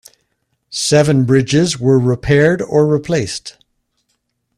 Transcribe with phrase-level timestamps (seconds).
[0.71, 3.59] Seven bridges were repaired or replaced.